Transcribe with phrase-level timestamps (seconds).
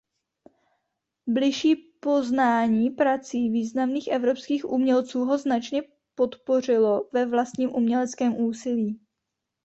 [1.27, 5.81] Bližší poznání prací významných evropských umělců ho značně
[6.15, 8.99] podpořilo ve vlastním uměleckém úsilí.